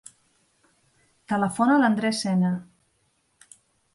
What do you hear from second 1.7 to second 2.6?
a l'Andrés Ene.